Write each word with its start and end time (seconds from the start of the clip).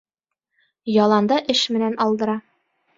Яланда 1.03 1.39
эш 1.57 1.65
менән 1.77 2.03
алдыра. 2.07 2.41